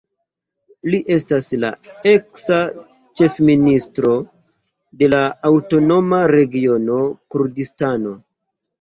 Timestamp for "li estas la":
0.93-1.69